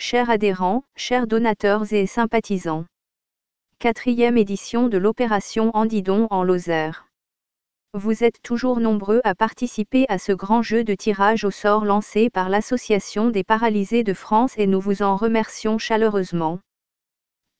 [0.00, 2.86] chers adhérents, chers donateurs et sympathisants.
[3.78, 7.06] Quatrième édition de l'opération Andidon en Lozère.
[7.92, 12.30] Vous êtes toujours nombreux à participer à ce grand jeu de tirage au sort lancé
[12.30, 16.60] par l'Association des paralysés de France et nous vous en remercions chaleureusement.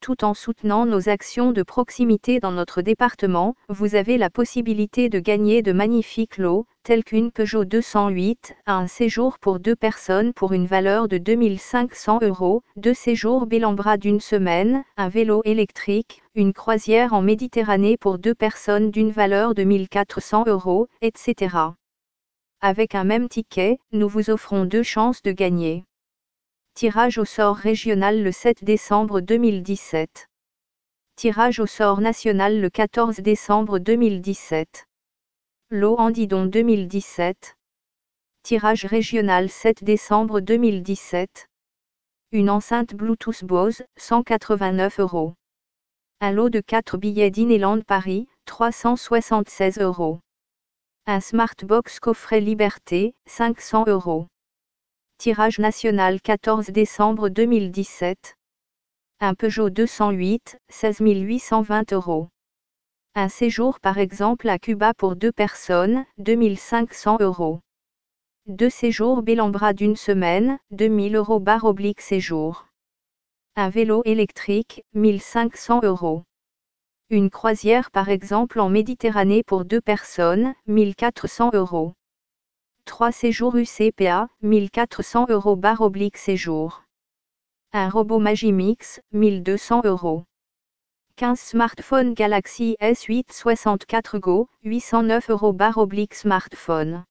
[0.00, 5.20] Tout en soutenant nos actions de proximité dans notre département, vous avez la possibilité de
[5.20, 10.64] gagner de magnifiques lots, tels qu'une Peugeot 208, un séjour pour deux personnes pour une
[10.64, 17.20] valeur de 2500 euros, deux séjours Bélambra d'une semaine, un vélo électrique, une croisière en
[17.20, 21.56] Méditerranée pour deux personnes d'une valeur de 1400 euros, etc.
[22.62, 25.84] Avec un même ticket, nous vous offrons deux chances de gagner.
[26.74, 30.28] Tirage au sort régional le 7 décembre 2017.
[31.16, 34.86] Tirage au sort national le 14 décembre 2017.
[35.70, 37.56] Lot Andidon 2017.
[38.42, 41.48] Tirage régional 7 décembre 2017.
[42.32, 45.34] Une enceinte Bluetooth Bose, 189 euros.
[46.20, 50.20] Un lot de 4 billets Disneyland Paris, 376 euros.
[51.06, 54.28] Un Smartbox coffret Liberté, 500 euros.
[55.20, 58.38] Tirage national 14 décembre 2017.
[59.20, 62.28] Un Peugeot 208, 16 820 euros.
[63.14, 67.60] Un séjour par exemple à Cuba pour deux personnes, 2500 euros.
[68.46, 72.68] Deux séjours Bélambra d'une semaine, 2000 euros barre oblique séjour.
[73.56, 76.22] Un vélo électrique, 1500 euros.
[77.10, 81.92] Une croisière par exemple en Méditerranée pour deux personnes, 1400 euros.
[82.90, 86.82] Trois séjours UCPA, 1400 euros barre oblique séjour.
[87.72, 90.24] Un robot Magimix, 1200 euros.
[91.14, 97.04] 15 smartphones Galaxy S8 64 Go, 809 euros barre oblique smartphone.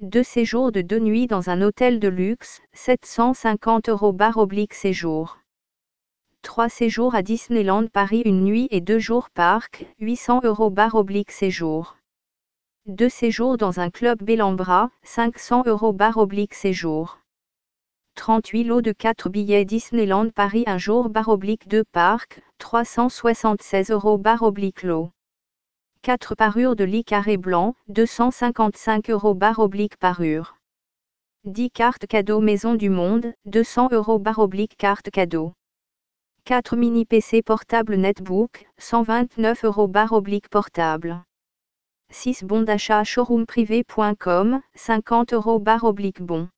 [0.00, 5.38] Deux séjours de deux nuits dans un hôtel de luxe, 750 euros barre oblique séjour.
[6.42, 11.30] 3 séjours à Disneyland Paris une nuit et deux jours parc, 800 euros barre oblique
[11.30, 11.96] séjour.
[12.86, 17.18] 2 séjours dans un club Bellambra, 500 euros barre oblique séjour.
[18.14, 24.16] 38 lots de 4 billets Disneyland Paris un jour barre oblique 2 parc, 376 euros
[24.16, 25.10] barre oblique lot.
[26.00, 30.56] 4 parures de lit carré blanc, 255 euros barre oblique parure.
[31.44, 35.52] 10 cartes cadeaux Maison du Monde, 200 euros barre oblique carte cadeau.
[36.44, 41.22] 4 mini PC portable netbook, 129 euros barre oblique portable.
[42.12, 46.48] 6 bons d'achat showroomprivé.com, 50 euros barre oblique bon.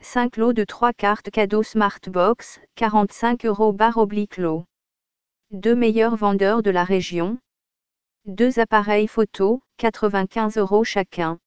[0.00, 4.64] 5 lots de 3 cartes cadeaux Smartbox, 45 euros barre oblique lot.
[5.52, 7.38] 2 meilleurs vendeurs de la région.
[8.26, 11.38] 2 appareils photo, 95 euros chacun.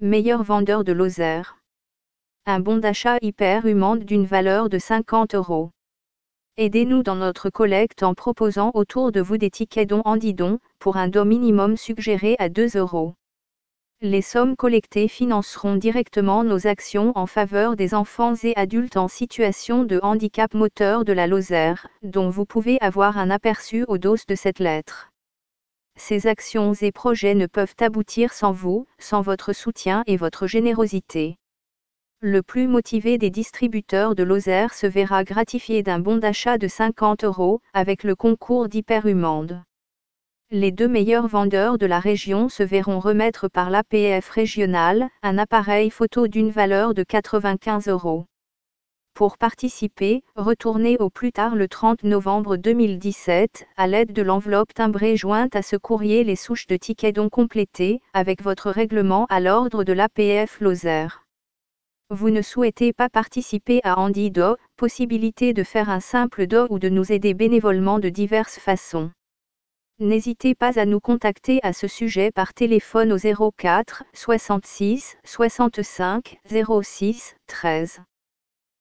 [0.00, 1.56] Meilleur vendeur de Lozère.
[2.46, 5.70] Un bon d'achat hyper humande d'une valeur de 50 euros.
[6.62, 10.98] Aidez-nous dans notre collecte en proposant autour de vous des tickets dons en didon, pour
[10.98, 13.14] un don minimum suggéré à 2 euros.
[14.02, 19.84] Les sommes collectées financeront directement nos actions en faveur des enfants et adultes en situation
[19.84, 24.34] de handicap moteur de la Lozère, dont vous pouvez avoir un aperçu au dos de
[24.34, 25.08] cette lettre.
[25.96, 31.38] Ces actions et projets ne peuvent aboutir sans vous, sans votre soutien et votre générosité.
[32.22, 37.24] Le plus motivé des distributeurs de Lozère se verra gratifié d'un bon d'achat de 50
[37.24, 39.62] euros, avec le concours d'Hyperhumande.
[40.50, 45.88] Les deux meilleurs vendeurs de la région se verront remettre par l'APF régional, un appareil
[45.88, 48.26] photo d'une valeur de 95 euros.
[49.14, 55.16] Pour participer, retournez au plus tard le 30 novembre 2017, à l'aide de l'enveloppe timbrée
[55.16, 59.84] jointe à ce courrier les souches de tickets dont complétées, avec votre règlement à l'ordre
[59.84, 61.24] de l'APF Lozère.
[62.12, 66.80] Vous ne souhaitez pas participer à Andy Do, possibilité de faire un simple do ou
[66.80, 69.12] de nous aider bénévolement de diverses façons.
[70.00, 76.40] N'hésitez pas à nous contacter à ce sujet par téléphone au 04 66 65
[76.82, 78.00] 06 13.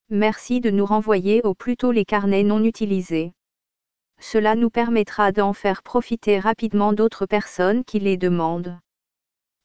[0.09, 3.33] Merci de nous renvoyer au plus tôt les carnets non utilisés.
[4.19, 8.79] Cela nous permettra d'en faire profiter rapidement d'autres personnes qui les demandent.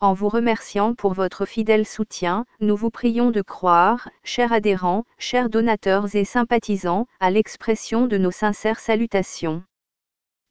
[0.00, 5.48] En vous remerciant pour votre fidèle soutien, nous vous prions de croire, chers adhérents, chers
[5.48, 9.62] donateurs et sympathisants, à l'expression de nos sincères salutations.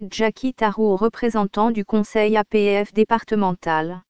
[0.10, 4.02] Jackie Tarot, représentant du Conseil APF départemental.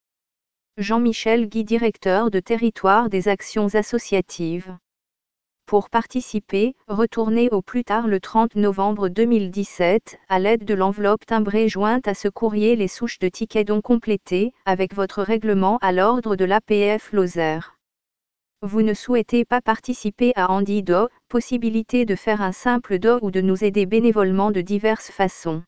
[0.77, 4.77] Jean-Michel Guy, directeur de territoire des actions associatives.
[5.65, 11.69] Pour participer, retournez au plus tard le 30 novembre 2017, à l'aide de l'enveloppe timbrée
[11.69, 16.36] jointe à ce courrier les souches de tickets dont complétées, avec votre règlement à l'ordre
[16.36, 17.77] de l'APF Lozère.
[18.62, 23.31] Vous ne souhaitez pas participer à Andy Do, possibilité de faire un simple do ou
[23.31, 25.63] de nous aider bénévolement de diverses façons.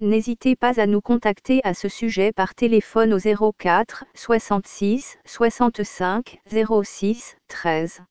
[0.00, 6.40] N'hésitez pas à nous contacter à ce sujet par téléphone au 04 66 65
[6.82, 8.02] 06 13.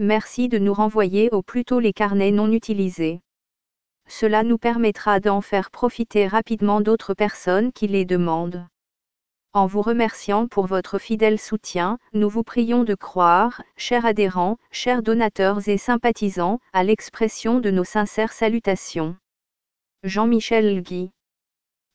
[0.00, 3.20] Merci de nous renvoyer au plus tôt les carnets non utilisés.
[4.06, 8.64] Cela nous permettra d'en faire profiter rapidement d'autres personnes qui les demandent.
[9.52, 15.02] En vous remerciant pour votre fidèle soutien, nous vous prions de croire, chers adhérents, chers
[15.02, 19.16] donateurs et sympathisants, à l'expression de nos sincères salutations.
[20.04, 21.10] Jean-Michel Guy.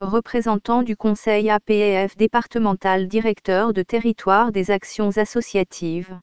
[0.01, 6.19] Représentant du Conseil APF départemental directeur de territoire des actions associatives.